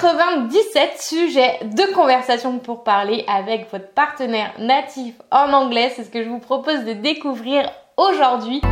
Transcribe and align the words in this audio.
97 0.00 1.00
sujets 1.00 1.58
de 1.62 1.94
conversation 1.94 2.58
pour 2.58 2.82
parler 2.82 3.24
avec 3.28 3.70
votre 3.70 3.88
partenaire 3.92 4.52
natif 4.58 5.14
en 5.30 5.52
anglais. 5.52 5.92
C'est 5.94 6.04
ce 6.04 6.10
que 6.10 6.22
je 6.22 6.28
vous 6.28 6.38
propose 6.38 6.84
de 6.84 6.92
découvrir 6.94 7.70
aujourd'hui. 7.96 8.62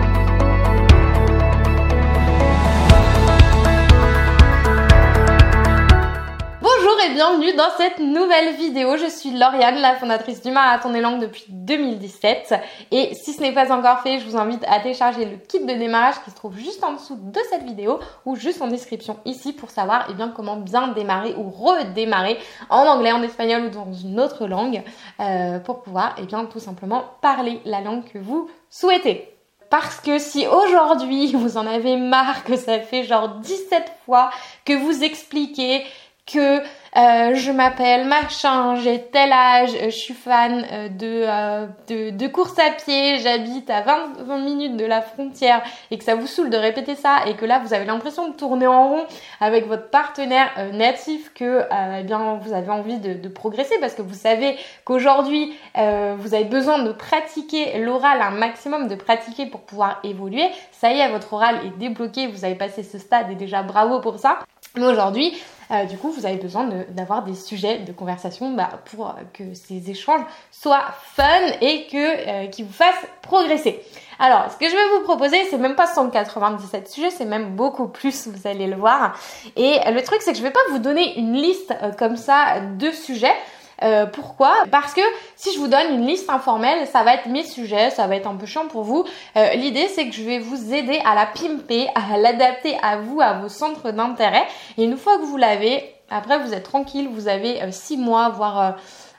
Et 7.03 7.15
bienvenue 7.15 7.55
dans 7.55 7.71
cette 7.79 7.99
nouvelle 7.99 8.55
vidéo. 8.57 8.99
Je 8.99 9.07
suis 9.09 9.31
Lauriane, 9.31 9.81
la 9.81 9.95
fondatrice 9.95 10.43
du 10.43 10.51
Marathon 10.51 10.91
des 10.91 11.01
langues 11.01 11.21
depuis 11.21 11.47
2017. 11.49 12.55
Et 12.91 13.15
si 13.15 13.33
ce 13.33 13.41
n'est 13.41 13.55
pas 13.55 13.73
encore 13.73 14.01
fait, 14.01 14.19
je 14.19 14.27
vous 14.27 14.37
invite 14.37 14.63
à 14.69 14.81
télécharger 14.81 15.25
le 15.25 15.39
kit 15.39 15.61
de 15.61 15.73
démarrage 15.73 16.17
qui 16.23 16.31
se 16.31 16.37
trouve 16.37 16.59
juste 16.59 16.85
en 16.85 16.93
dessous 16.93 17.17
de 17.17 17.39
cette 17.49 17.63
vidéo 17.63 18.01
ou 18.27 18.37
juste 18.37 18.61
en 18.61 18.67
description 18.67 19.17
ici 19.25 19.55
pour 19.55 19.71
savoir 19.71 20.09
eh 20.11 20.15
bien, 20.15 20.29
comment 20.29 20.57
bien 20.57 20.89
démarrer 20.89 21.35
ou 21.39 21.49
redémarrer 21.49 22.37
en 22.69 22.87
anglais, 22.87 23.13
en 23.13 23.23
espagnol 23.23 23.67
ou 23.67 23.71
dans 23.71 23.93
une 23.95 24.21
autre 24.21 24.47
langue 24.47 24.83
euh, 25.21 25.59
pour 25.59 25.83
pouvoir 25.83 26.17
eh 26.19 26.25
bien, 26.25 26.45
tout 26.45 26.61
simplement 26.61 27.05
parler 27.23 27.63
la 27.65 27.81
langue 27.81 28.05
que 28.13 28.19
vous 28.19 28.51
souhaitez. 28.69 29.35
Parce 29.71 30.01
que 30.01 30.19
si 30.19 30.47
aujourd'hui 30.47 31.33
vous 31.35 31.57
en 31.57 31.67
avez 31.67 31.97
marre 31.97 32.45
que 32.45 32.57
ça 32.57 32.79
fait 32.81 33.05
genre 33.05 33.37
17 33.37 33.91
fois 34.05 34.31
que 34.67 34.75
vous 34.75 35.03
expliquez 35.03 35.83
que 36.27 36.63
euh, 36.97 37.37
je 37.37 37.53
m'appelle 37.53 38.05
machin, 38.07 38.75
j'ai 38.75 39.01
tel 39.01 39.31
âge, 39.31 39.71
euh, 39.77 39.85
je 39.85 39.91
suis 39.91 40.15
fan 40.15 40.67
euh, 40.73 41.69
de, 41.87 42.11
de, 42.11 42.27
course 42.27 42.59
à 42.59 42.73
pied, 42.73 43.21
j'habite 43.21 43.71
à 43.71 43.83
20, 43.83 44.39
minutes 44.39 44.77
de 44.77 44.85
la 44.85 45.01
frontière 45.01 45.63
et 45.93 45.99
que 45.99 46.05
ça 46.05 46.17
vous 46.17 46.27
saoule 46.27 46.51
de 46.51 46.57
répéter 46.57 46.97
ça 46.97 47.19
et 47.29 47.35
que 47.35 47.45
là 47.45 47.61
vous 47.65 47.75
avez 47.75 47.85
l'impression 47.85 48.29
de 48.29 48.35
tourner 48.35 48.67
en 48.67 48.89
rond 48.89 49.05
avec 49.41 49.69
votre 49.69 49.89
partenaire 49.91 50.51
natif 50.73 51.33
que 51.33 51.65
eh 51.71 52.03
bien 52.03 52.41
vous 52.43 52.53
avez 52.53 52.71
envie 52.71 52.99
de, 52.99 53.15
de, 53.15 53.29
progresser 53.29 53.79
parce 53.81 53.95
que 53.95 54.03
vous 54.03 54.15
savez 54.15 54.57
qu'aujourd'hui 54.85 55.55
vous 55.75 56.35
avez 56.35 56.45
besoin 56.45 56.83
de 56.83 56.93
pratiquer 56.93 57.79
l'oral 57.79 58.21
un 58.23 58.31
maximum, 58.31 58.89
de 58.89 58.95
pratiquer 58.95 59.47
pour 59.47 59.61
pouvoir 59.61 60.01
évoluer. 60.05 60.49
Ça 60.73 60.91
y 60.93 60.99
est, 60.99 61.09
votre 61.09 61.33
oral 61.35 61.61
est 61.67 61.79
débloqué, 61.79 62.27
vous 62.27 62.45
avez 62.45 62.55
passé 62.55 62.83
ce 62.83 62.99
stade 62.99 63.31
et 63.31 63.35
déjà 63.35 63.63
bravo 63.63 64.01
pour 64.01 64.19
ça. 64.19 64.39
Mais 64.77 64.87
aujourd'hui, 64.87 65.35
euh, 65.71 65.85
du 65.85 65.97
coup, 65.97 66.11
vous 66.11 66.27
avez 66.27 66.37
besoin 66.37 66.69
d'avoir 66.91 67.23
des 67.23 67.35
sujets 67.35 67.79
de 67.79 67.93
conversation 67.93 68.51
bah, 68.53 68.71
pour 68.91 69.15
que 69.33 69.55
ces 69.55 69.91
échanges 69.91 70.23
soient 70.51 70.87
fun 71.15 71.25
et 71.61 71.87
que 71.87 72.47
euh, 72.47 72.65
vous 72.65 72.73
fassent 72.73 73.07
progresser. 73.23 73.81
Alors, 74.19 74.51
ce 74.51 74.57
que 74.57 74.69
je 74.69 74.75
vais 74.75 74.99
vous 74.99 75.05
proposer, 75.05 75.39
c'est 75.49 75.59
même 75.59 75.77
pas 75.77 75.87
197 75.87 76.89
sujets, 76.89 77.11
c'est 77.11 77.25
même 77.25 77.57
beaucoup 77.57 77.89
plus, 77.89 78.29
vous 78.29 78.47
allez 78.47 78.67
le 78.67 78.77
voir. 78.77 79.19
Et 79.57 79.79
le 79.91 80.03
truc, 80.03 80.21
c'est 80.23 80.33
que 80.33 80.39
je 80.39 80.43
vais 80.43 80.51
pas 80.51 80.61
vous 80.71 80.79
donner 80.79 81.19
une 81.19 81.35
liste 81.35 81.73
euh, 81.83 81.93
comme 81.93 82.17
ça 82.17 82.61
de 82.61 82.91
sujets. 82.91 83.35
Euh, 83.83 84.07
pourquoi? 84.07 84.53
Parce 84.71 84.95
que 84.95 85.01
si 85.37 85.53
je 85.55 85.59
vous 85.59 85.69
donne 85.69 85.95
une 85.95 86.07
liste 86.07 86.29
informelle, 86.29 86.87
ça 86.87 87.03
va 87.03 87.15
être 87.15 87.27
mes 87.27 87.45
sujets, 87.45 87.91
ça 87.91 88.07
va 88.07 88.17
être 88.17 88.27
un 88.27 88.37
peu 88.37 88.47
chiant 88.47 88.67
pour 88.67 88.83
vous. 88.83 89.05
Euh, 89.37 89.55
l'idée, 89.55 89.89
c'est 89.89 90.07
que 90.09 90.15
je 90.15 90.23
vais 90.23 90.39
vous 90.39 90.75
aider 90.75 91.01
à 91.05 91.15
la 91.15 91.27
pimper, 91.27 91.89
à 91.95 92.17
l'adapter 92.17 92.77
à 92.83 92.99
vous, 92.99 93.21
à 93.21 93.35
vos 93.35 93.49
centres 93.49 93.91
d'intérêt. 93.91 94.47
Et 94.77 94.85
une 94.85 94.97
fois 94.97 95.19
que 95.19 95.25
vous 95.25 95.37
l'avez, 95.37 95.95
après, 96.11 96.39
vous 96.39 96.53
êtes 96.53 96.65
tranquille, 96.65 97.09
vous 97.11 97.29
avez 97.29 97.61
6 97.71 97.95
euh, 97.95 97.97
mois, 97.99 98.29
voire... 98.31 98.77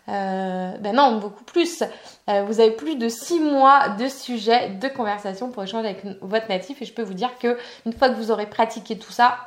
ben 0.07 0.93
non, 0.93 1.17
beaucoup 1.17 1.43
plus. 1.43 1.83
vous 2.27 2.59
avez 2.59 2.71
plus 2.71 2.95
de 2.95 3.07
6 3.07 3.39
mois 3.39 3.89
de 3.89 4.07
sujets 4.07 4.69
de 4.69 4.87
conversation 4.89 5.49
pour 5.49 5.63
échanger 5.63 5.87
avec 5.87 6.03
votre 6.21 6.49
natif 6.49 6.81
et 6.81 6.85
je 6.85 6.93
peux 6.93 7.03
vous 7.03 7.13
dire 7.13 7.37
que 7.39 7.57
une 7.85 7.93
fois 7.93 8.09
que 8.09 8.15
vous 8.15 8.29
aurez 8.29 8.47
pratiqué 8.47 8.97
tout 8.97 9.11
ça, 9.11 9.37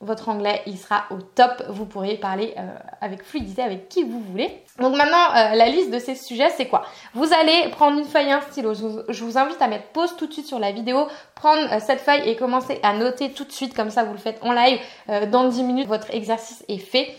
votre 0.00 0.30
anglais 0.30 0.62
il 0.66 0.78
sera 0.78 1.04
au 1.10 1.16
top. 1.16 1.62
Vous 1.68 1.84
pourrez 1.84 2.16
parler 2.16 2.54
euh, 2.56 2.62
avec 3.00 3.22
fluidité 3.22 3.62
avec 3.62 3.88
qui 3.88 4.02
vous 4.02 4.20
voulez. 4.20 4.62
Donc 4.78 4.96
maintenant, 4.96 5.34
euh, 5.36 5.54
la 5.54 5.66
liste 5.66 5.90
de 5.90 5.98
ces 5.98 6.14
sujets, 6.14 6.48
c'est 6.56 6.66
quoi? 6.66 6.82
Vous 7.14 7.32
allez 7.34 7.68
prendre 7.70 7.98
une 7.98 8.06
feuille 8.06 8.28
et 8.28 8.32
un 8.32 8.40
stylo. 8.40 8.72
Je 8.74 9.24
vous, 9.24 9.38
invite 9.38 9.60
à 9.60 9.68
mettre 9.68 9.88
pause 9.88 10.16
tout 10.16 10.26
de 10.26 10.32
suite 10.32 10.46
sur 10.46 10.58
la 10.58 10.72
vidéo, 10.72 11.06
prendre 11.34 11.70
euh, 11.72 11.80
cette 11.80 12.00
feuille 12.00 12.28
et 12.28 12.36
commencer 12.36 12.80
à 12.82 12.94
noter 12.94 13.30
tout 13.32 13.44
de 13.44 13.52
suite. 13.52 13.74
Comme 13.74 13.90
ça, 13.90 14.04
vous 14.04 14.12
le 14.12 14.18
faites 14.18 14.38
en 14.42 14.52
live. 14.52 14.80
dans 15.30 15.44
10 15.44 15.62
minutes, 15.64 15.88
votre 15.88 16.10
exercice 16.14 16.64
est 16.68 16.78
fait. 16.78 17.14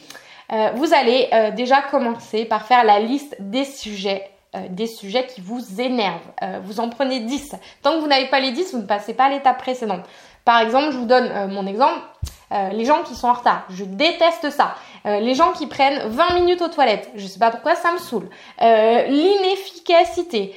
vous 0.75 0.93
allez 0.93 1.29
déjà 1.55 1.81
commencer 1.81 2.45
par 2.45 2.65
faire 2.65 2.83
la 2.83 2.99
liste 2.99 3.35
des 3.39 3.65
sujets 3.65 4.29
des 4.69 4.87
sujets 4.87 5.25
qui 5.27 5.39
vous 5.39 5.79
énervent. 5.79 6.19
vous 6.63 6.79
en 6.79 6.89
prenez 6.89 7.21
10. 7.21 7.55
Tant 7.81 7.95
que 7.95 7.99
vous 7.99 8.07
n'avez 8.07 8.27
pas 8.27 8.39
les 8.39 8.51
10, 8.51 8.73
vous 8.73 8.81
ne 8.81 8.85
passez 8.85 9.13
pas 9.13 9.25
à 9.25 9.29
l'étape 9.29 9.57
précédente. 9.59 10.03
Par 10.43 10.59
exemple, 10.59 10.91
je 10.91 10.97
vous 10.97 11.05
donne 11.05 11.51
mon 11.51 11.65
exemple. 11.67 12.01
Euh, 12.51 12.69
les 12.69 12.85
gens 12.85 13.03
qui 13.03 13.15
sont 13.15 13.27
en 13.27 13.33
retard, 13.33 13.63
je 13.69 13.83
déteste 13.83 14.49
ça. 14.49 14.75
Euh, 15.05 15.19
les 15.19 15.33
gens 15.35 15.51
qui 15.51 15.67
prennent 15.67 16.07
20 16.07 16.33
minutes 16.33 16.61
aux 16.61 16.67
toilettes, 16.67 17.09
je 17.15 17.25
sais 17.25 17.39
pas 17.39 17.49
pourquoi 17.49 17.75
ça 17.75 17.91
me 17.93 17.97
saoule. 17.97 18.29
Euh, 18.61 19.05
l'inefficacité. 19.07 20.55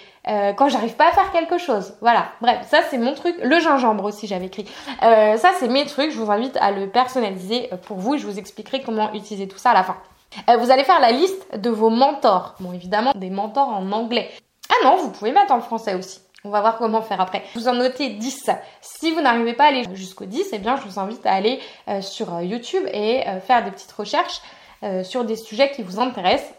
quand 0.57 0.71
j'arrive 0.71 0.97
pas 0.97 1.09
à 1.09 1.13
faire 1.13 1.31
quelque 1.33 1.59
chose. 1.59 1.95
Voilà. 2.01 2.29
Bref, 2.41 2.67
ça 2.71 2.79
c'est 2.89 2.97
mon 2.97 3.13
truc. 3.13 3.37
Le 3.43 3.61
gingembre 3.61 4.05
aussi, 4.05 4.27
j'avais 4.27 4.47
écrit. 4.47 4.67
ça 5.01 5.51
c'est 5.59 5.69
mes 5.69 5.85
trucs. 5.85 6.13
Je 6.13 6.19
vous 6.19 6.31
invite 6.31 6.57
à 6.63 6.71
le 6.71 6.89
personnaliser 6.89 7.69
pour 7.87 7.99
vous. 7.99 8.17
Je 8.17 8.27
vous 8.27 8.39
expliquerai 8.39 8.81
comment 8.81 9.13
utiliser 9.13 9.47
tout 9.47 9.59
ça 9.59 9.73
à 9.73 9.75
la 9.75 9.83
fin. 9.83 9.97
vous 10.59 10.71
allez 10.71 10.85
faire 10.85 10.99
la 10.99 11.13
liste 11.13 11.59
de 11.59 11.69
vos 11.69 11.91
mentors. 11.91 12.55
Bon, 12.61 12.73
évidemment, 12.73 13.13
des 13.15 13.29
mentors 13.29 13.69
en 13.69 13.93
anglais. 13.93 14.31
Ah 14.71 14.85
non, 14.85 14.97
vous 14.97 15.11
pouvez 15.11 15.31
mettre 15.31 15.53
en 15.53 15.61
français 15.61 15.95
aussi. 15.95 16.21
On 16.47 16.51
va 16.51 16.61
voir 16.61 16.77
comment 16.77 17.01
faire 17.01 17.23
après. 17.23 17.43
Vous 17.55 17.69
en 17.69 17.75
notez 17.75 18.11
10. 18.11 18.51
Si 18.83 19.13
vous 19.13 19.23
n'arrivez 19.23 19.55
pas 19.55 19.65
à 19.65 19.69
aller 19.69 19.85
jusqu'au 19.95 20.27
10, 20.27 20.49
eh 20.53 20.59
bien, 20.59 20.77
je 20.77 20.83
vous 20.83 21.01
invite 21.01 21.25
à 21.25 21.33
aller 21.33 21.59
euh, 21.89 22.03
sur 22.03 22.35
euh, 22.35 22.43
YouTube 22.43 22.85
et 22.93 23.27
euh, 23.27 23.41
faire 23.41 23.65
des 23.65 23.71
petites 23.71 23.93
recherches 23.93 24.41
sur 25.03 25.25
des 25.25 25.37
sujets 25.37 25.71
qui 25.71 25.83
vous 25.83 25.99
intéressent. 25.99 26.53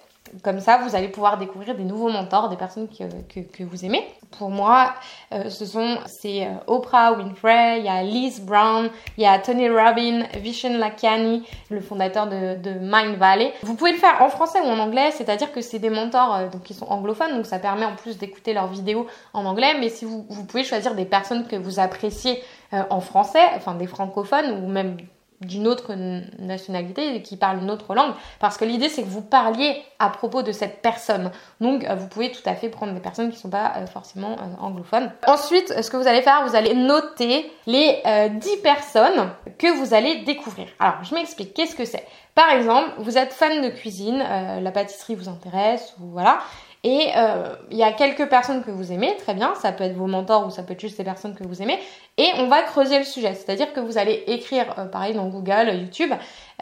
Comme 0.43 0.59
ça, 0.59 0.79
vous 0.79 0.95
allez 0.95 1.07
pouvoir 1.07 1.37
découvrir 1.37 1.75
des 1.75 1.83
nouveaux 1.83 2.09
mentors, 2.09 2.49
des 2.49 2.57
personnes 2.57 2.87
que, 2.87 3.63
vous 3.63 3.85
aimez. 3.85 4.05
Pour 4.37 4.49
moi, 4.49 4.93
euh, 5.31 5.49
ce 5.49 5.65
sont 5.65 5.97
c'est 6.07 6.45
euh, 6.45 6.51
Oprah 6.67 7.13
Winfrey, 7.13 7.79
il 7.79 7.85
y 7.85 7.89
a 7.89 8.03
Liz 8.03 8.41
Brown, 8.41 8.89
il 9.17 9.23
y 9.23 9.27
a 9.27 9.39
Tony 9.39 9.69
Robbins, 9.69 10.23
Vishen 10.35 10.77
Lakiani, 10.77 11.43
le 11.69 11.79
fondateur 11.79 12.27
de, 12.27 12.55
Mind 12.81 13.17
Valley. 13.17 13.53
Vous 13.63 13.75
pouvez 13.75 13.91
le 13.91 13.97
faire 13.97 14.21
en 14.21 14.29
français 14.29 14.59
ou 14.61 14.67
en 14.67 14.79
anglais, 14.79 15.11
c'est-à-dire 15.11 15.51
que 15.51 15.61
c'est 15.61 15.79
des 15.79 15.89
mentors 15.89 16.35
euh, 16.35 16.49
donc 16.49 16.63
qui 16.63 16.73
sont 16.73 16.87
anglophones, 16.87 17.35
donc 17.35 17.45
ça 17.45 17.59
permet 17.59 17.85
en 17.85 17.95
plus 17.95 18.17
d'écouter 18.17 18.53
leurs 18.53 18.67
vidéos 18.67 19.07
en 19.33 19.45
anglais. 19.45 19.75
Mais 19.79 19.89
si 19.89 20.05
vous, 20.05 20.25
vous 20.29 20.45
pouvez 20.45 20.63
choisir 20.63 20.95
des 20.95 21.05
personnes 21.05 21.47
que 21.47 21.55
vous 21.55 21.79
appréciez 21.79 22.41
en 22.89 22.99
français, 22.99 23.43
enfin 23.55 23.75
des 23.75 23.87
francophones 23.87 24.51
ou 24.51 24.67
même 24.67 24.97
d'une 25.41 25.67
autre 25.67 25.93
nationalité 26.39 27.21
qui 27.21 27.37
parle 27.37 27.61
une 27.61 27.71
autre 27.71 27.93
langue. 27.93 28.13
Parce 28.39 28.57
que 28.57 28.65
l'idée 28.65 28.89
c'est 28.89 29.03
que 29.03 29.07
vous 29.07 29.21
parliez 29.21 29.81
à 29.99 30.09
propos 30.09 30.43
de 30.43 30.51
cette 30.51 30.81
personne. 30.81 31.31
Donc 31.61 31.83
euh, 31.83 31.95
vous 31.95 32.07
pouvez 32.07 32.31
tout 32.31 32.41
à 32.45 32.55
fait 32.55 32.69
prendre 32.69 32.93
des 32.93 32.99
personnes 32.99 33.29
qui 33.29 33.35
ne 33.35 33.41
sont 33.41 33.49
pas 33.49 33.73
euh, 33.77 33.87
forcément 33.87 34.33
euh, 34.33 34.61
anglophones. 34.61 35.11
Ensuite 35.27 35.81
ce 35.81 35.89
que 35.89 35.97
vous 35.97 36.07
allez 36.07 36.21
faire 36.21 36.45
vous 36.47 36.55
allez 36.55 36.73
noter 36.73 37.51
les 37.67 38.01
10 38.05 38.57
personnes 38.57 39.29
que 39.57 39.71
vous 39.77 39.93
allez 39.93 40.23
découvrir. 40.23 40.67
Alors 40.79 41.03
je 41.03 41.13
m'explique. 41.15 41.53
Qu'est-ce 41.53 41.75
que 41.75 41.85
c'est? 41.85 42.05
Par 42.35 42.51
exemple 42.51 42.91
vous 42.99 43.17
êtes 43.17 43.33
fan 43.33 43.61
de 43.61 43.69
cuisine 43.69 44.19
la 44.61 44.71
pâtisserie 44.71 45.15
vous 45.15 45.29
intéresse 45.29 45.95
ou 45.99 46.11
voilà 46.11 46.39
et 46.85 47.09
euh, 47.17 47.55
il 47.71 47.77
y 47.77 47.83
a 47.83 47.91
quelques 47.91 48.29
personnes 48.29 48.63
que 48.63 48.69
vous 48.69 48.91
aimez, 48.91 49.17
très 49.17 49.33
bien, 49.33 49.55
ça 49.55 49.71
peut 49.71 49.83
être 49.83 49.95
vos 49.95 50.05
mentors 50.05 50.45
ou 50.45 50.51
ça 50.51 50.61
peut 50.61 50.73
être 50.73 50.79
juste 50.79 50.99
des 50.99 51.03
personnes 51.03 51.33
que 51.33 51.43
vous 51.43 51.63
aimez. 51.63 51.79
Et 52.17 52.27
on 52.37 52.45
va 52.45 52.61
creuser 52.61 52.99
le 52.99 53.03
sujet, 53.03 53.33
c'est-à-dire 53.33 53.73
que 53.73 53.79
vous 53.79 53.97
allez 53.97 54.23
écrire, 54.27 54.67
euh, 54.77 54.85
pareil 54.85 55.15
dans 55.15 55.27
Google, 55.27 55.73
YouTube, 55.73 56.11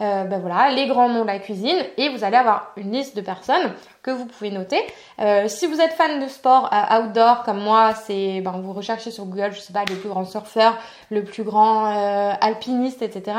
euh, 0.00 0.24
ben 0.24 0.40
voilà, 0.40 0.70
les 0.70 0.86
grands 0.86 1.10
noms 1.10 1.22
de 1.22 1.26
la 1.26 1.38
cuisine 1.40 1.76
et 1.98 2.08
vous 2.08 2.24
allez 2.24 2.38
avoir 2.38 2.72
une 2.78 2.90
liste 2.90 3.14
de 3.14 3.20
personnes 3.20 3.74
que 4.04 4.10
vous 4.10 4.26
pouvez 4.26 4.50
noter. 4.50 4.80
si 5.48 5.66
vous 5.66 5.80
êtes 5.80 5.92
fan 5.92 6.22
de 6.22 6.28
sport 6.28 6.70
outdoor 6.92 7.42
comme 7.42 7.60
moi, 7.60 7.94
c'est 7.94 8.40
ben, 8.42 8.60
vous 8.62 8.72
recherchez 8.72 9.10
sur 9.10 9.24
Google, 9.24 9.52
je 9.52 9.60
sais 9.60 9.72
pas, 9.72 9.84
le 9.88 9.96
plus 9.96 10.08
grand 10.08 10.24
surfeur, 10.24 10.76
le 11.10 11.24
plus 11.24 11.42
grand 11.42 11.86
alpiniste, 12.40 13.02
etc. 13.02 13.36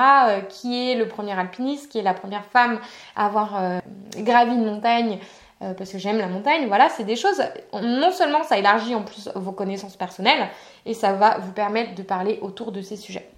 qui 0.50 0.92
est 0.92 0.96
le 0.96 1.08
premier 1.08 1.38
alpiniste, 1.40 1.92
qui 1.92 2.00
est 2.00 2.04
la 2.04 2.16
première 2.16 2.46
femme 2.46 2.80
à 3.16 3.28
avoir 3.28 3.80
gravi 4.18 4.56
une 4.56 4.66
montagne. 4.66 5.19
Euh, 5.62 5.74
parce 5.74 5.89
que 5.89 5.98
j'aime 5.98 6.18
la 6.18 6.28
montagne. 6.28 6.68
Voilà, 6.68 6.89
c'est 6.89 7.06
des 7.06 7.16
choses, 7.16 7.42
non 7.81 8.12
seulement 8.12 8.44
ça 8.44 8.57
élargit 8.57 8.94
en 8.94 9.04
plus 9.04 9.30
vos 9.36 9.54
connaissances 9.54 9.95
personnelles, 9.95 10.50
et 10.86 10.94
ça 10.94 11.13
va 11.13 11.38
vous 11.38 11.54
permettre 11.54 11.95
de 11.95 12.04
parler 12.04 12.39
autour 12.42 12.74
de 12.74 12.81
ces 12.81 12.98
sujets. 12.98 13.30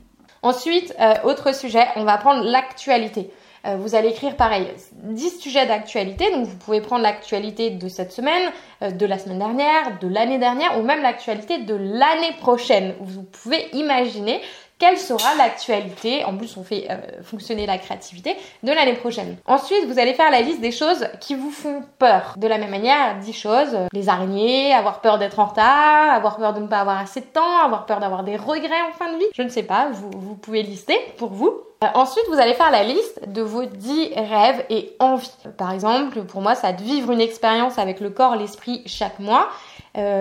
Ensuite, 0.41 0.95
euh, 0.99 1.13
autre 1.25 1.53
sujet, 1.53 1.85
on 1.95 2.05
va 2.05 2.17
prendre 2.17 2.43
l'actualité. 2.43 3.31
Euh, 3.65 3.77
vous 3.77 3.95
allez 3.95 4.09
écrire 4.09 4.35
pareil, 4.35 4.67
10 5.03 5.39
sujets 5.39 5.65
d'actualité, 5.65 6.31
donc 6.31 6.45
vous 6.45 6.57
pouvez 6.57 6.81
prendre 6.81 7.03
l'actualité 7.03 7.71
de 7.71 7.87
cette 7.87 8.11
semaine, 8.11 8.51
de 8.81 9.05
la 9.05 9.17
semaine 9.17 9.39
dernière, 9.39 9.99
de 9.99 10.07
l'année 10.07 10.37
dernière, 10.37 10.79
ou 10.79 10.83
même 10.83 11.01
l'actualité 11.01 11.59
de 11.59 11.75
l'année 11.75 12.33
prochaine. 12.39 12.93
Vous 12.99 13.23
pouvez 13.23 13.69
imaginer 13.73 14.41
quelle 14.79 14.97
sera 14.97 15.35
l'actualité, 15.35 16.23
en 16.25 16.37
plus 16.37 16.55
on 16.57 16.63
fait 16.63 16.87
euh, 16.89 17.23
fonctionner 17.23 17.65
la 17.65 17.77
créativité, 17.77 18.35
de 18.63 18.71
l'année 18.71 18.93
prochaine. 18.93 19.37
Ensuite, 19.47 19.85
vous 19.87 19.97
allez 19.97 20.13
faire 20.13 20.29
la 20.29 20.41
liste 20.41 20.61
des 20.61 20.71
choses 20.71 21.07
qui 21.19 21.35
vous 21.35 21.49
font 21.49 21.81
peur. 21.97 22.35
De 22.37 22.47
la 22.47 22.57
même 22.57 22.69
manière, 22.69 23.17
10 23.19 23.33
choses, 23.33 23.77
les 23.91 24.09
araignées, 24.09 24.73
avoir 24.73 25.01
peur 25.01 25.17
d'être 25.17 25.39
en 25.39 25.45
retard, 25.45 26.13
avoir 26.13 26.37
peur 26.37 26.53
de 26.53 26.59
ne 26.59 26.67
pas 26.67 26.79
avoir 26.79 26.99
assez 26.99 27.21
de 27.21 27.25
temps, 27.25 27.59
avoir 27.63 27.85
peur 27.85 27.99
d'avoir 27.99 28.23
des 28.23 28.37
regrets 28.37 28.81
en 28.89 28.93
fin 28.97 29.11
de 29.11 29.17
vie, 29.17 29.25
je 29.33 29.41
ne 29.41 29.49
sais 29.49 29.63
pas, 29.63 29.89
vous, 29.91 30.11
vous 30.13 30.35
pouvez 30.35 30.61
lister 30.61 30.97
pour 31.17 31.31
vous. 31.31 31.66
Ensuite, 31.93 32.25
vous 32.29 32.39
allez 32.39 32.53
faire 32.53 32.71
la 32.71 32.83
liste 32.83 33.27
de 33.27 33.41
vos 33.41 33.65
10 33.65 34.13
rêves 34.15 34.65
et 34.69 34.95
envies. 34.99 35.31
Par 35.57 35.71
exemple, 35.71 36.23
pour 36.23 36.41
moi, 36.41 36.55
ça 36.55 36.69
être 36.69 36.81
vivre 36.81 37.11
une 37.11 37.21
expérience 37.21 37.77
avec 37.77 37.99
le 37.99 38.09
corps, 38.09 38.35
l'esprit 38.35 38.81
chaque 38.85 39.19
mois. 39.19 39.49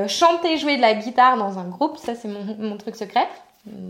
chanter, 0.08 0.58
jouer 0.58 0.76
de 0.76 0.82
la 0.82 0.94
guitare 0.94 1.36
dans 1.36 1.58
un 1.58 1.64
groupe, 1.64 1.96
ça 1.98 2.14
c'est 2.14 2.28
mon 2.28 2.76
truc 2.76 2.96
secret 2.96 3.28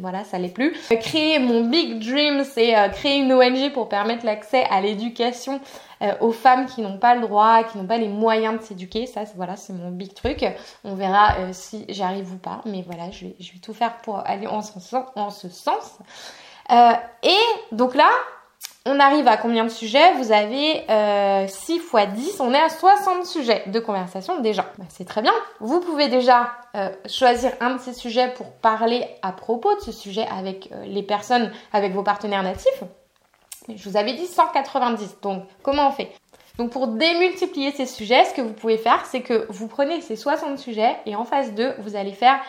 voilà, 0.01 0.25
ça 0.25 0.39
l'est 0.39 0.49
plus. 0.49 0.73
Créer 1.01 1.39
mon 1.39 1.65
big 1.65 1.99
dream, 1.99 2.45
c'est 2.45 2.77
euh, 2.77 2.89
créer 2.89 3.19
une 3.19 3.33
ONG 3.33 3.73
pour 3.73 3.89
permettre 3.89 4.25
l'accès 4.25 4.65
à 4.71 4.81
l'éducation 4.81 5.61
euh, 6.03 6.15
aux 6.21 6.33
femmes 6.33 6.67
qui 6.67 6.81
n'ont 6.81 6.99
pas 6.99 7.15
le 7.15 7.21
droit, 7.23 7.63
qui 7.65 7.77
n'ont 7.77 7.87
pas 7.87 7.99
les 7.99 8.09
moyens 8.09 8.59
de 8.59 8.65
s'éduquer. 8.65 9.07
Ça, 9.07 9.25
voilà, 9.35 9.57
c'est 9.57 9.73
mon 9.73 9.91
big 9.91 10.15
truc. 10.15 10.45
On 10.85 10.95
verra 10.95 11.37
euh, 11.41 11.51
si 11.53 11.85
j'y 11.89 12.03
arrive 12.03 12.33
ou 12.33 12.39
pas, 12.39 12.63
mais 12.65 12.83
voilà, 12.87 13.11
je 13.11 13.27
vais, 13.27 13.37
tout 13.63 13.75
faire 13.75 13.99
pour 13.99 14.19
aller. 14.27 14.47
En 14.47 14.63
ce 14.63 15.49
sens. 15.49 15.99
Et 16.71 17.39
donc 17.73 17.95
là, 17.95 18.09
on 18.89 19.01
arrive 19.01 19.27
à 19.27 19.37
combien 19.37 19.65
de 19.65 19.69
sujets? 19.69 20.15
Vous 20.15 20.31
avez 20.31 20.75
6 20.79 20.87
euh, 20.91 21.47
x 21.47 22.13
10, 22.15 22.41
on 22.41 22.55
est 22.55 22.61
à 22.61 22.69
60 22.69 23.27
sujets 23.27 23.65
de 23.67 23.81
conversation 23.81 24.41
déjà. 24.41 24.65
Bah, 24.79 24.85
c'est 24.89 25.05
très 25.05 25.23
bien. 25.23 25.33
Vous 25.59 25.81
pouvez 25.81 26.09
déjà 26.09 26.53
euh, 26.77 26.89
choisir 27.07 27.51
un 27.61 27.75
de 27.75 27.81
ces 27.81 27.93
sujets 27.93 28.33
pour 28.35 28.53
parler 28.53 29.05
à 29.23 29.33
propos 29.33 29.75
de 29.75 29.81
ce 29.81 29.91
sujet 29.91 30.27
avec 30.29 30.71
euh, 30.71 30.85
les 30.87 31.03
personnes, 31.03 31.51
avec 31.73 31.93
vos 31.93 32.05
partenaires 32.05 32.45
natifs. 32.45 32.85
Je 33.75 33.89
vous 33.89 33.97
avais 33.97 34.15
dit 34.15 34.27
190, 34.27 35.17
donc 35.21 35.43
comment 35.65 35.89
on 35.89 35.91
fait? 35.91 36.13
Donc 36.59 36.71
pour 36.71 36.89
démultiplier 36.89 37.73
ces 37.73 37.87
sujets, 37.87 38.25
ce 38.25 38.35
que 38.35 38.43
vous 38.43 38.53
pouvez 38.53 38.79
faire, 38.79 39.05
c'est 39.07 39.23
que 39.23 39.47
vous 39.51 39.69
prenez 39.69 40.01
ces 40.01 40.17
60 40.17 40.59
sujets 40.59 40.97
et 41.07 41.15
en 41.17 41.25
phase 41.25 41.53
2, 41.55 41.75
vous 41.79 41.97
allez 41.97 42.13
faire 42.13 42.41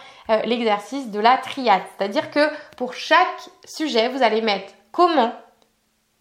l'exercice 0.45 1.09
de 1.09 1.19
la 1.19 1.37
triade. 1.37 1.81
C'est-à-dire 1.97 2.31
que 2.31 2.49
pour 2.75 2.93
chaque 2.93 3.49
sujet, 3.65 4.09
vous 4.09 4.23
allez 4.23 4.41
mettre 4.41 4.73
comment 4.91 5.31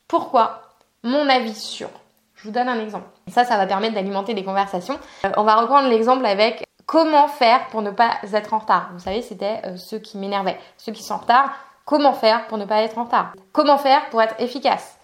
pourquoi 0.09 0.63
Mon 1.03 1.29
avis 1.29 1.55
sur. 1.55 1.89
Je 2.35 2.45
vous 2.45 2.51
donne 2.51 2.69
un 2.69 2.81
exemple. 2.81 3.07
Ça, 3.29 3.45
ça 3.45 3.57
va 3.57 3.67
permettre 3.67 3.95
d'alimenter 3.95 4.35
des 4.35 4.45
conversations. 4.45 4.99
Euh, 5.25 5.31
on 5.37 5.43
va 5.43 5.57
reprendre 5.57 5.89
l'exemple 5.89 6.25
avec 6.27 6.65
comment 6.85 7.27
faire 7.27 7.67
pour 7.69 7.83
ne 7.83 7.91
pas 7.91 8.19
être 8.33 8.55
en 8.55 8.59
retard. 8.59 8.91
Vous 8.93 9.01
savez, 9.01 9.23
c'était 9.23 9.63
euh, 9.65 9.77
ceux 9.77 9.99
qui 9.99 10.19
m'énervaient. 10.19 10.59
Ceux 10.77 10.93
qui 10.93 11.03
sont 11.03 11.15
en 11.15 11.19
retard, 11.19 11.51
comment 11.85 12.13
faire 12.13 12.47
pour 12.47 12.59
ne 12.59 12.65
pas 12.65 12.83
être 12.83 12.99
en 12.99 13.05
retard? 13.05 13.33
Comment 13.53 13.79
faire 13.79 14.09
pour 14.11 14.23
être 14.23 14.35
efficace? 14.39 14.96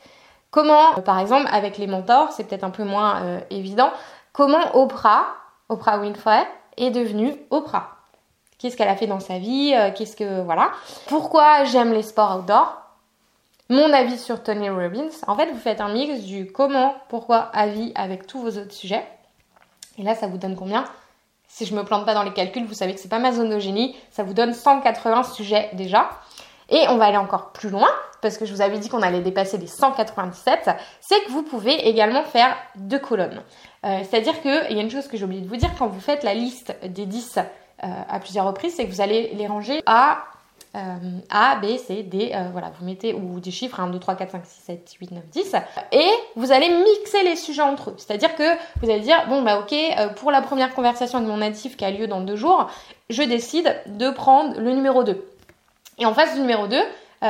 Comment, 0.52 0.96
euh, 0.96 1.00
par 1.00 1.19
exemple, 1.19 1.49
avec 1.52 1.76
les 1.78 1.88
mentors, 1.88 2.31
c'est 2.31 2.44
peut-être 2.44 2.62
un 2.62 2.70
peu 2.70 2.84
moins 2.84 3.40
évident, 3.50 3.90
comment 4.32 4.76
Oprah, 4.76 5.26
Oprah 5.69 5.99
Winfrey, 5.99 6.46
est 6.76 6.90
devenue 6.90 7.34
Oprah? 7.50 7.96
Qu'est-ce 8.58 8.76
qu'elle 8.76 8.88
a 8.88 8.96
fait 8.96 9.08
dans 9.08 9.19
sa 9.19 9.38
vie 9.38 9.75
Qu'est-ce 9.96 10.14
que 10.14 10.43
voilà 10.43 10.70
Pourquoi 11.08 11.64
j'aime 11.64 11.93
les 11.93 12.02
sports 12.02 12.38
outdoor? 12.38 12.82
Mon 13.69 13.93
avis 13.93 14.19
sur 14.19 14.43
Tony 14.43 14.69
Robbins. 14.69 15.08
En 15.26 15.34
fait, 15.34 15.50
vous 15.50 15.58
faites 15.58 15.81
un 15.81 15.88
mix 15.88 16.20
du 16.20 16.52
comment, 16.52 16.94
pourquoi, 17.08 17.38
avis 17.54 17.90
avec 17.94 18.26
tous 18.26 18.38
vos 18.38 18.58
autres 18.58 18.72
sujets. 18.72 19.02
Et 19.96 20.02
là, 20.02 20.14
ça 20.14 20.26
vous 20.26 20.37
donne 20.37 20.56
combien? 20.56 20.84
Si 21.49 21.64
je 21.64 21.75
me 21.75 21.84
plante 21.84 22.04
pas 22.04 22.14
dans 22.14 22.22
les 22.22 22.32
calculs, 22.32 22.66
vous 22.66 22.75
savez 22.75 22.94
que 22.94 23.00
c'est 23.00 23.08
pas 23.08 23.19
ma 23.19 23.32
zone 23.32 23.50
de 23.50 23.58
génie. 23.58 23.96
Ça 24.10 24.22
vous 24.22 24.34
donne 24.34 24.52
180 24.52 25.22
sujets 25.22 25.70
déjà. 25.75 26.10
Et 26.69 26.87
on 26.88 26.96
va 26.96 27.06
aller 27.06 27.16
encore 27.16 27.52
plus 27.52 27.69
loin, 27.69 27.88
parce 28.22 28.38
que 28.38 28.46
je 28.46 28.54
vous 28.54 28.62
avais 28.62 28.78
dit 28.78 28.88
qu'on 28.88 29.02
allait 29.02 29.20
dépasser 29.20 29.58
les 29.58 29.66
197, 29.66 30.70
c'est 31.00 31.24
que 31.24 31.30
vous 31.30 31.42
pouvez 31.42 31.88
également 31.88 32.22
faire 32.22 32.56
deux 32.76 33.00
colonnes. 33.00 33.42
Euh, 33.84 33.98
c'est-à-dire 34.08 34.40
qu'il 34.40 34.50
y 34.76 34.78
a 34.78 34.82
une 34.82 34.90
chose 34.90 35.08
que 35.08 35.16
j'ai 35.16 35.24
oublié 35.24 35.42
de 35.42 35.48
vous 35.48 35.56
dire, 35.56 35.70
quand 35.78 35.88
vous 35.88 36.00
faites 36.00 36.22
la 36.22 36.32
liste 36.32 36.74
des 36.84 37.04
10 37.04 37.38
euh, 37.38 37.88
à 38.08 38.20
plusieurs 38.20 38.46
reprises, 38.46 38.74
c'est 38.76 38.86
que 38.86 38.90
vous 38.90 39.00
allez 39.00 39.32
les 39.34 39.46
ranger 39.48 39.82
à 39.86 40.24
euh, 40.76 41.19
A, 41.30 41.56
B, 41.56 41.76
C, 41.76 42.04
D, 42.04 42.32
voilà, 42.52 42.70
vous 42.78 42.86
mettez, 42.86 43.12
ou 43.12 43.40
des 43.40 43.50
chiffres, 43.50 43.80
1, 43.80 43.88
2, 43.88 43.98
3, 43.98 44.14
4, 44.14 44.30
5, 44.30 44.46
6, 44.46 44.62
7, 44.62 44.92
8, 45.00 45.10
9, 45.10 45.25
10, 45.30 45.56
et 45.90 46.08
vous 46.36 46.52
allez 46.52 46.68
mixer 46.68 47.25
les 47.25 47.36
sujets 47.36 47.62
entre 47.62 47.90
eux. 47.90 47.94
C'est-à-dire 47.98 48.34
que 48.36 48.54
vous 48.80 48.88
allez 48.88 49.00
dire, 49.00 49.26
bon, 49.28 49.42
bah 49.42 49.58
ok, 49.58 49.75
pour 50.16 50.30
la 50.30 50.40
première 50.40 50.75
conversation 50.75 51.18
avec 51.18 51.28
mon 51.28 51.38
natif 51.38 51.76
qui 51.76 51.84
a 51.84 51.90
lieu 51.90 52.06
dans 52.06 52.20
deux 52.20 52.36
jours, 52.36 52.70
je 53.10 53.22
décide 53.25 53.76
de 53.86 54.10
prendre 54.10 54.58
le 54.60 54.72
numéro 54.72 55.02
2. 55.02 55.22
Et 55.98 56.06
en 56.06 56.14
face 56.14 56.34
du 56.34 56.40
numéro 56.40 56.68
2, 56.68 56.78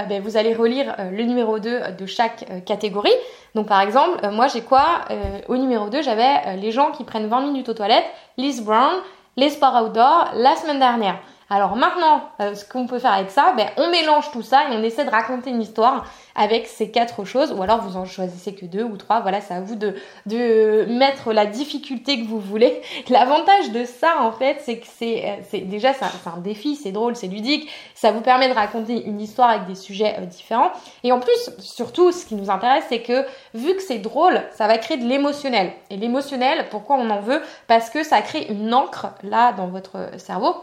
ben, 0.08 0.22
vous 0.22 0.36
allez 0.36 0.54
relire 0.54 0.96
le 1.10 1.22
numéro 1.24 1.58
2 1.58 1.92
de 1.98 2.06
chaque 2.06 2.64
catégorie. 2.64 3.12
Donc 3.54 3.68
par 3.68 3.80
exemple, 3.80 4.26
moi 4.30 4.48
j'ai 4.48 4.62
quoi 4.62 5.02
Au 5.48 5.56
numéro 5.56 5.88
2, 5.88 6.02
j'avais 6.02 6.56
les 6.56 6.72
gens 6.72 6.90
qui 6.90 7.04
prennent 7.04 7.28
20 7.28 7.42
minutes 7.42 7.68
aux 7.68 7.74
toilettes, 7.74 8.06
Liz 8.38 8.62
Brown, 8.62 8.94
les 9.36 9.50
sports 9.50 9.82
outdoor, 9.82 10.30
la 10.34 10.56
semaine 10.56 10.78
dernière. 10.78 11.18
Alors 11.54 11.76
maintenant, 11.76 12.31
euh, 12.40 12.54
ce 12.54 12.64
qu'on 12.64 12.87
peut 12.87 12.99
faire 12.99 13.12
avec 13.12 13.31
ça, 13.31 13.52
ben, 13.54 13.69
on 13.76 13.90
mélange 13.90 14.31
tout 14.31 14.40
ça 14.40 14.70
et 14.70 14.75
on 14.75 14.82
essaie 14.82 15.04
de 15.04 15.10
raconter 15.10 15.50
une 15.50 15.60
histoire 15.60 16.06
avec 16.34 16.66
ces 16.66 16.90
quatre 16.90 17.26
choses, 17.26 17.52
ou 17.52 17.62
alors 17.62 17.82
vous 17.82 17.99
en 17.99 18.06
choisissez 18.06 18.54
que 18.54 18.64
deux 18.64 18.84
ou 18.84 18.96
trois, 18.96 19.20
voilà, 19.20 19.43
c'est 19.43 19.52
à 19.52 19.60
vous 19.60 19.75
de, 19.75 20.87
mettre 20.88 21.34
la 21.34 21.44
difficulté 21.44 22.22
que 22.22 22.26
vous 22.26 22.40
voulez. 22.40 22.81
L'avantage 23.10 23.70
de 23.70 23.84
ça, 23.84 24.22
en 24.22 24.32
fait, 24.32 24.62
c'est 24.64 24.78
que 24.78 24.87
c'est, 24.87 25.26
euh, 25.52 25.58
déjà, 25.64 25.93
c'est 25.93 26.06
un, 26.06 26.38
défi, 26.38 26.75
c'est 26.75 26.90
drôle, 26.90 27.16
c'est 27.16 27.26
ludique, 27.26 27.69
ça 27.94 28.12
vous 28.12 28.22
permet 28.22 28.48
de 28.48 28.55
raconter 28.55 29.05
une 29.05 29.20
histoire 29.20 29.50
avec 29.50 29.66
des 29.66 29.75
sujets 29.75 30.16
euh, 30.20 30.25
différents. 30.25 30.70
Et 31.05 31.12
en 31.12 31.20
plus, 31.20 31.50
surtout, 31.58 32.12
ce 32.12 32.25
qui 32.25 32.34
nous 32.34 32.48
intéresse, 32.48 32.84
c'est 32.88 33.02
que 33.02 33.26
vu 33.52 33.76
que 33.76 33.82
c'est 33.82 33.98
drôle, 33.98 34.40
ça 34.52 34.66
va 34.69 34.78
créer 34.78 34.96
de 34.96 35.06
l'émotionnel. 35.06 35.72
Et 35.90 35.98
l'émotionnel, 35.98 36.64
pourquoi 36.70 36.96
on 36.96 37.10
en 37.10 37.20
veut? 37.20 37.43
Parce 37.66 37.90
que 37.90 38.05
ça 38.05 38.22
crée 38.22 38.46
une 38.48 38.72
encre, 38.72 39.08
là, 39.22 39.52
dans 39.52 39.66
votre 39.66 40.08
cerveau, 40.16 40.55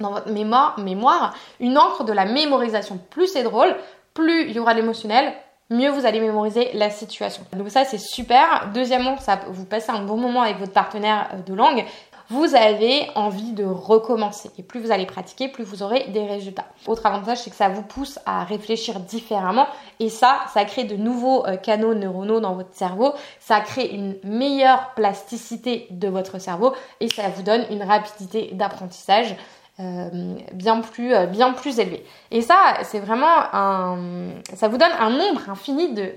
dans 0.00 0.12
votre 0.12 0.30
mémoire, 0.30 0.78
mémoire 0.78 1.34
une 1.60 1.78
encre 1.78 2.04
de 2.04 2.12
la 2.12 2.24
mémorisation. 2.24 2.98
Plus 3.10 3.28
c'est 3.28 3.42
drôle, 3.42 3.74
plus 4.14 4.48
il 4.48 4.52
y 4.52 4.58
aura 4.58 4.74
l'émotionnel, 4.74 5.32
mieux 5.70 5.90
vous 5.90 6.06
allez 6.06 6.20
mémoriser 6.20 6.70
la 6.74 6.90
situation. 6.90 7.42
Donc 7.52 7.70
ça 7.70 7.84
c'est 7.84 7.98
super. 7.98 8.70
Deuxièmement, 8.74 9.18
ça 9.18 9.40
vous 9.48 9.64
passez 9.64 9.90
un 9.90 10.02
bon 10.02 10.16
moment 10.16 10.42
avec 10.42 10.58
votre 10.58 10.72
partenaire 10.72 11.28
de 11.46 11.54
langue. 11.54 11.84
Vous 12.30 12.54
avez 12.54 13.08
envie 13.14 13.52
de 13.52 13.64
recommencer. 13.64 14.50
Et 14.58 14.62
plus 14.62 14.80
vous 14.80 14.90
allez 14.90 15.06
pratiquer, 15.06 15.48
plus 15.48 15.64
vous 15.64 15.82
aurez 15.82 16.08
des 16.08 16.26
résultats. 16.26 16.66
Autre 16.86 17.06
avantage, 17.06 17.38
c'est 17.38 17.48
que 17.48 17.56
ça 17.56 17.70
vous 17.70 17.82
pousse 17.82 18.18
à 18.26 18.44
réfléchir 18.44 19.00
différemment. 19.00 19.66
Et 19.98 20.10
ça, 20.10 20.40
ça 20.52 20.66
crée 20.66 20.84
de 20.84 20.94
nouveaux 20.94 21.46
euh, 21.46 21.56
canaux 21.56 21.94
neuronaux 21.94 22.40
dans 22.40 22.54
votre 22.54 22.74
cerveau. 22.74 23.14
Ça 23.40 23.60
crée 23.60 23.86
une 23.86 24.16
meilleure 24.24 24.92
plasticité 24.94 25.86
de 25.90 26.08
votre 26.08 26.38
cerveau. 26.38 26.74
Et 27.00 27.08
ça 27.08 27.30
vous 27.30 27.42
donne 27.42 27.64
une 27.70 27.82
rapidité 27.82 28.50
d'apprentissage. 28.52 29.34
Euh, 29.80 30.08
bien 30.54 30.80
plus 30.80 31.14
euh, 31.14 31.26
bien 31.26 31.52
plus 31.52 31.78
élevé. 31.78 32.04
Et 32.32 32.42
ça, 32.42 32.56
c'est 32.82 32.98
vraiment 32.98 33.44
un, 33.52 34.32
ça 34.54 34.66
vous 34.66 34.76
donne 34.76 34.90
un 34.98 35.10
nombre 35.10 35.48
infini 35.48 35.94
de, 35.94 36.14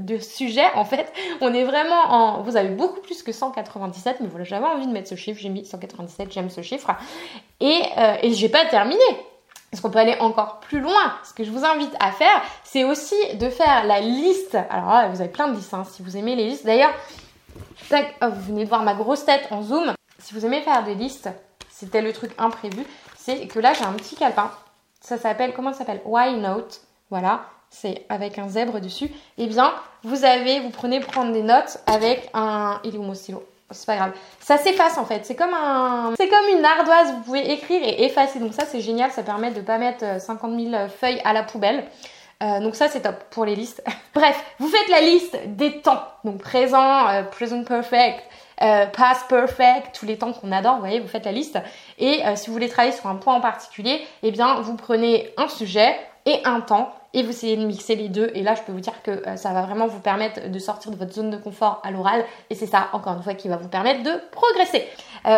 de, 0.00 0.18
sujets. 0.18 0.66
En 0.74 0.84
fait, 0.84 1.12
on 1.40 1.54
est 1.54 1.62
vraiment 1.62 2.10
en, 2.10 2.42
vous 2.42 2.56
avez 2.56 2.70
beaucoup 2.70 3.00
plus 3.00 3.22
que 3.22 3.30
197, 3.30 4.16
mais 4.18 4.26
voilà, 4.26 4.44
j'avais 4.44 4.66
envie 4.66 4.88
de 4.88 4.92
mettre 4.92 5.08
ce 5.08 5.14
chiffre, 5.14 5.38
j'ai 5.40 5.48
mis 5.48 5.64
197, 5.64 6.32
j'aime 6.32 6.50
ce 6.50 6.60
chiffre, 6.62 6.90
et 7.60 7.82
euh, 7.98 8.16
et 8.20 8.32
j'ai 8.32 8.48
pas 8.48 8.64
terminé. 8.64 9.04
Parce 9.70 9.80
qu'on 9.80 9.90
peut 9.90 10.00
aller 10.00 10.16
encore 10.18 10.58
plus 10.58 10.80
loin? 10.80 11.14
Ce 11.22 11.32
que 11.32 11.44
je 11.44 11.52
vous 11.52 11.64
invite 11.64 11.94
à 12.00 12.10
faire, 12.10 12.42
c'est 12.64 12.82
aussi 12.82 13.14
de 13.36 13.48
faire 13.48 13.84
la 13.86 14.00
liste. 14.00 14.56
Alors 14.70 14.92
là, 14.92 15.08
vous 15.08 15.20
avez 15.20 15.30
plein 15.30 15.46
de 15.46 15.54
listes, 15.54 15.72
hein, 15.72 15.84
si 15.88 16.02
vous 16.02 16.16
aimez 16.16 16.34
les 16.34 16.48
listes. 16.48 16.66
D'ailleurs, 16.66 16.92
vous 17.90 18.40
venez 18.48 18.64
de 18.64 18.68
voir 18.68 18.82
ma 18.82 18.94
grosse 18.94 19.24
tête 19.24 19.46
en 19.52 19.62
zoom. 19.62 19.92
Si 20.18 20.34
vous 20.34 20.44
aimez 20.44 20.62
faire 20.62 20.82
des 20.82 20.96
listes, 20.96 21.28
c'était 21.84 22.02
le 22.02 22.12
truc 22.12 22.32
imprévu 22.38 22.84
c'est 23.24 23.46
que 23.46 23.58
là 23.58 23.72
j'ai 23.72 23.84
un 23.84 23.92
petit 23.92 24.16
calepin. 24.16 24.50
Ça 25.00 25.18
s'appelle, 25.18 25.52
comment 25.54 25.72
ça 25.72 25.78
s'appelle? 25.78 26.02
Why 26.04 26.36
Note. 26.36 26.80
Voilà, 27.10 27.44
c'est 27.70 28.04
avec 28.08 28.38
un 28.38 28.48
zèbre 28.48 28.80
dessus. 28.80 29.10
Eh 29.38 29.46
bien, 29.46 29.72
vous 30.02 30.24
avez, 30.24 30.60
vous 30.60 30.70
prenez 30.70 31.00
prendre 31.00 31.32
des 31.32 31.42
notes 31.42 31.78
avec 31.86 32.28
un. 32.34 32.80
Il 32.84 32.94
est 32.94 32.98
où 32.98 33.02
mon 33.02 33.14
stylo? 33.14 33.42
C'est 33.70 33.86
pas 33.86 33.96
grave. 33.96 34.12
Ça 34.40 34.58
s'efface 34.58 34.98
en 34.98 35.06
fait. 35.06 35.24
C'est 35.24 35.34
comme 35.34 35.54
un, 35.54 36.14
c'est 36.16 36.28
comme 36.28 36.48
une 36.56 36.64
ardoise. 36.64 37.12
Vous 37.12 37.22
pouvez 37.22 37.52
écrire 37.52 37.80
et 37.82 38.04
effacer. 38.04 38.38
Donc 38.38 38.52
ça 38.52 38.66
c'est 38.66 38.80
génial. 38.80 39.10
Ça 39.10 39.22
permet 39.22 39.50
de 39.50 39.60
pas 39.62 39.78
mettre 39.78 40.20
50 40.20 40.52
euh, 40.52 40.70
000 40.70 40.88
feuilles 40.88 41.20
à 41.24 41.32
la 41.32 41.42
poubelle. 41.42 41.84
Euh, 42.42 42.60
donc 42.60 42.74
ça 42.74 42.88
c'est 42.88 43.00
top 43.00 43.16
pour 43.30 43.46
les 43.46 43.56
listes. 43.56 43.82
Bref, 44.14 44.42
vous 44.58 44.68
faites 44.68 44.88
la 44.90 45.00
liste 45.00 45.38
des 45.46 45.80
temps. 45.80 46.02
Donc 46.24 46.38
présent, 46.38 47.08
euh, 47.08 47.22
present 47.22 47.64
perfect, 47.64 48.22
euh, 48.62 48.86
past 48.86 49.28
perfect, 49.28 49.98
tous 49.98 50.06
les 50.06 50.16
temps 50.16 50.32
qu'on 50.32 50.52
adore, 50.52 50.74
vous 50.74 50.80
voyez, 50.80 51.00
vous 51.00 51.08
faites 51.08 51.24
la 51.24 51.32
liste. 51.32 51.58
Et 51.98 52.24
euh, 52.24 52.36
si 52.36 52.46
vous 52.46 52.52
voulez 52.52 52.68
travailler 52.68 52.94
sur 52.94 53.06
un 53.06 53.16
point 53.16 53.34
en 53.34 53.40
particulier, 53.40 54.00
eh 54.22 54.30
bien, 54.30 54.60
vous 54.60 54.76
prenez 54.76 55.32
un 55.36 55.48
sujet 55.48 55.96
et 56.26 56.40
un 56.44 56.60
temps 56.60 56.94
et 57.12 57.22
vous 57.22 57.30
essayez 57.30 57.56
de 57.56 57.64
mixer 57.64 57.94
les 57.94 58.08
deux. 58.08 58.30
Et 58.34 58.42
là, 58.42 58.54
je 58.54 58.62
peux 58.62 58.72
vous 58.72 58.80
dire 58.80 59.02
que 59.02 59.10
euh, 59.10 59.36
ça 59.36 59.52
va 59.52 59.62
vraiment 59.62 59.86
vous 59.86 60.00
permettre 60.00 60.48
de 60.48 60.58
sortir 60.58 60.90
de 60.90 60.96
votre 60.96 61.12
zone 61.12 61.30
de 61.30 61.36
confort 61.36 61.80
à 61.84 61.90
l'oral. 61.90 62.24
Et 62.50 62.54
c'est 62.54 62.66
ça, 62.66 62.88
encore 62.92 63.14
une 63.14 63.22
fois, 63.22 63.34
qui 63.34 63.48
va 63.48 63.56
vous 63.56 63.68
permettre 63.68 64.02
de 64.02 64.12
progresser. 64.30 64.88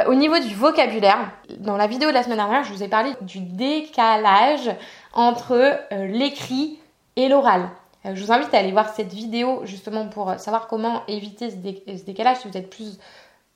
au 0.08 0.14
niveau 0.14 0.38
du 0.38 0.54
vocabulaire, 0.54 1.30
dans 1.58 1.76
la 1.76 1.86
vidéo 1.86 2.08
de 2.08 2.14
la 2.14 2.22
semaine 2.22 2.38
dernière, 2.38 2.64
je 2.64 2.72
vous 2.72 2.82
ai 2.82 2.88
parlé 2.88 3.12
du 3.20 3.40
décalage 3.40 4.70
entre 5.12 5.78
l'écrit 5.90 6.78
et 7.16 7.28
l'oral. 7.28 7.68
Je 8.14 8.24
vous 8.24 8.32
invite 8.32 8.52
à 8.54 8.58
aller 8.58 8.72
voir 8.72 8.88
cette 8.94 9.12
vidéo 9.12 9.62
justement 9.64 10.08
pour 10.08 10.34
savoir 10.38 10.68
comment 10.68 11.02
éviter 11.08 11.50
ce, 11.50 12.04
décalage 12.04 12.38
si 12.38 12.48
vous 12.48 12.56
êtes 12.56 12.70
plus 12.70 12.98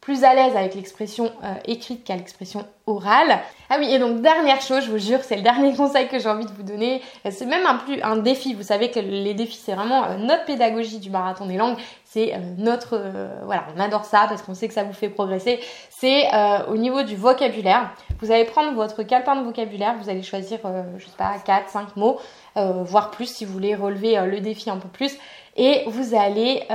plus 0.01 0.25
à 0.25 0.35
l'aise 0.35 0.57
avec 0.57 0.75
l'expression 0.75 1.31
euh, 1.45 1.55
écrite 1.67 2.05
qu'à 2.05 2.17
l'expression 2.17 2.67
orale. 2.87 3.39
Ah 3.69 3.77
oui, 3.79 3.93
et 3.93 3.99
donc 3.99 4.23
dernière 4.23 4.61
chose, 4.63 4.85
je 4.85 4.91
vous 4.91 4.99
jure, 4.99 5.19
c'est 5.23 5.37
le 5.37 5.43
dernier 5.43 5.75
conseil 5.77 6.09
que 6.09 6.19
j'ai 6.19 6.29
envie 6.29 6.47
de 6.47 6.53
vous 6.53 6.63
donner. 6.63 7.03
Euh, 7.27 7.31
c'est 7.31 7.45
même 7.45 7.67
un 7.67 7.77
plus 7.77 8.01
un 8.03 8.17
défi. 8.17 8.55
Vous 8.55 8.63
savez 8.63 8.91
que 8.91 8.99
les 8.99 9.35
défis, 9.35 9.61
c'est 9.63 9.75
vraiment 9.75 10.05
euh, 10.05 10.17
notre 10.17 10.47
pédagogie 10.47 11.01
du 11.01 11.11
marathon 11.11 11.45
des 11.45 11.57
langues. 11.57 11.77
C'est 12.05 12.35
notre 12.59 13.01
voilà, 13.45 13.67
on 13.77 13.79
adore 13.79 14.05
ça 14.05 14.27
parce 14.29 14.43
qu'on 14.43 14.55
sait 14.55 14.67
que 14.67 14.75
ça 14.75 14.83
vous 14.83 14.93
fait 14.93 15.11
progresser. 15.11 15.61
C'est 15.91 16.25
au 16.67 16.77
niveau 16.77 17.05
du 17.05 17.15
vocabulaire. 17.15 17.93
Vous 18.19 18.33
allez 18.33 18.45
prendre 18.45 18.73
votre 18.73 19.05
calepin 19.05 19.37
de 19.37 19.45
vocabulaire, 19.45 19.95
vous 20.03 20.11
allez 20.11 20.25
choisir, 20.25 20.59
je 20.99 21.05
sais 21.05 21.17
pas, 21.17 21.35
4, 21.39 21.69
5 21.69 21.95
mots, 21.95 22.19
voire 22.57 23.11
plus 23.11 23.27
si 23.27 23.45
vous 23.45 23.53
voulez 23.53 23.75
relever 23.75 24.21
le 24.27 24.41
défi 24.41 24.71
un 24.71 24.77
peu 24.77 24.89
plus. 24.89 25.17
Et 25.57 25.85
vous 25.87 26.15
allez 26.15 26.67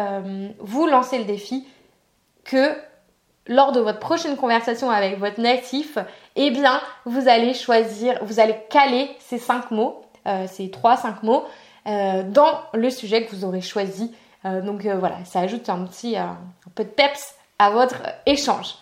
vous 0.60 0.88
lancer 0.88 1.18
le 1.18 1.26
défi 1.26 1.68
que 2.44 2.76
lors 3.48 3.72
de 3.72 3.80
votre 3.80 4.00
prochaine 4.00 4.38
conversation 4.38 4.90
avec 4.90 5.20
votre 5.20 5.40
natif, 5.40 5.98
eh 6.36 6.52
bien, 6.52 6.82
vous 7.06 7.28
allez 7.28 7.54
choisir, 7.54 8.18
vous 8.24 8.40
allez 8.40 8.56
caler 8.70 9.10
ces 9.20 9.38
cinq 9.38 9.72
mots, 9.72 10.02
euh, 10.28 10.48
ces 10.48 10.72
trois, 10.72 10.98
cinq 10.98 11.22
mots, 11.24 11.46
euh, 11.88 12.24
dans 12.24 12.62
le 12.74 12.90
sujet 12.90 13.26
que 13.26 13.36
vous 13.36 13.46
aurez 13.46 13.62
choisi. 13.62 14.14
Euh, 14.46 14.62
donc 14.62 14.86
voilà, 14.86 15.24
ça 15.26 15.42
ajoute 15.42 15.70
un 15.70 15.86
petit 15.86 16.16
peu 16.74 16.84
de 16.84 16.90
peps 16.90 17.36
à 17.60 17.70
votre 17.70 18.02
échange. 18.26 18.76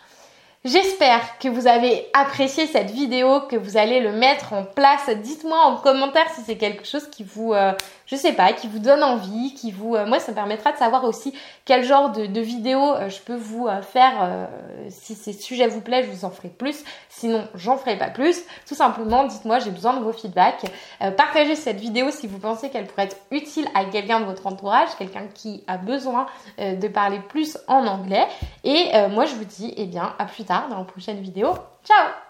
J'espère 0.66 1.40
que 1.40 1.50
vous 1.50 1.68
avez 1.68 2.08
apprécié 2.14 2.68
cette 2.68 2.90
vidéo, 2.90 3.42
que 3.50 3.58
vous 3.58 3.76
allez 3.76 4.00
le 4.00 4.14
mettre 4.14 4.54
en 4.54 4.64
place. 4.64 5.10
Dites-moi 5.10 5.60
en 5.60 5.76
commentaire 5.76 6.26
si 6.34 6.40
c'est 6.40 6.56
quelque 6.56 6.88
chose 6.88 7.10
qui 7.10 7.26
vous, 7.26 7.52
euh, 7.54 7.74
je 8.06 8.16
sais 8.16 8.32
pas, 8.32 8.54
qui 8.54 8.70
vous 8.70 8.80
donne 8.80 9.04
envie, 9.04 9.54
qui 9.56 9.74
vous, 9.74 9.94
euh, 9.96 10.06
moi 10.06 10.22
ça 10.22 10.32
me 10.32 10.36
permettra 10.38 10.72
de 10.72 10.78
savoir 10.78 11.04
aussi 11.04 11.34
quel 11.66 11.84
genre 11.84 12.12
de, 12.12 12.40
vidéo 12.40 12.80
euh, 12.80 13.10
je 13.10 13.20
peux 13.20 13.36
vous 13.36 13.68
faire. 13.82 14.48
si 14.88 15.16
ces 15.16 15.34
sujets 15.34 15.68
vous 15.68 15.82
plaisent, 15.82 16.06
je 16.06 16.12
vous 16.12 16.24
en 16.24 16.30
ferai 16.30 16.48
plus. 16.48 16.86
Sinon, 17.10 17.46
j'en 17.56 17.76
ferai 17.76 17.98
pas 17.98 18.10
plus. 18.10 18.44
Tout 18.66 18.76
simplement, 18.76 19.26
dites-moi, 19.26 19.60
j'ai 19.60 19.72
besoin 19.72 19.98
de 19.98 20.02
vos 20.02 20.14
feedbacks. 20.14 20.64
partagez 21.18 21.58
cette 21.58 21.82
vidéo 21.82 22.10
si 22.10 22.26
vous 22.26 22.40
pensez 22.40 22.70
qu'elle 22.70 22.88
pourrait 22.88 23.04
être 23.04 23.18
utile 23.32 23.68
à 23.76 23.84
quelqu'un 23.84 24.22
de 24.22 24.26
votre 24.26 24.48
entourage, 24.48 24.96
quelqu'un 24.98 25.28
qui 25.34 25.66
a 25.68 25.76
besoin 25.76 26.26
de 26.58 26.88
parler 26.88 27.20
plus 27.20 27.58
en 27.68 27.86
anglais. 27.86 28.26
Et 28.64 28.92
moi, 29.10 29.26
je 29.26 29.36
vous 29.36 29.46
dis, 29.46 29.74
eh 29.76 29.86
bien, 29.86 30.14
à 30.18 30.26
plus 30.26 30.46
dans 30.62 30.80
la 30.80 30.86
prochaine 30.86 31.22
vidéo. 31.22 31.54
Ciao 31.84 32.23